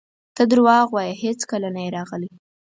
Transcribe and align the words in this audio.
ته 0.35 0.43
درواغ 0.51 0.87
وایې 0.91 1.13
هیڅکله 1.23 1.69
نه 1.75 1.81
یې 1.85 1.89
راغلی! 1.97 2.31